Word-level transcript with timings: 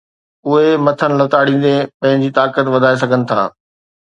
اُھي 0.47 0.65
مٿن 0.85 1.11
لتاڙيندي 1.19 1.75
پنھنجي 1.99 2.29
طاقت 2.37 2.65
وڌائي 2.73 2.95
سگھن 3.01 3.21
ٿا 3.29 3.41